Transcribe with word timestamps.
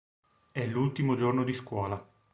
È 0.51 0.65
l'ultimo 0.65 1.13
giorno 1.15 1.43
di 1.43 1.53
scuola. 1.53 2.03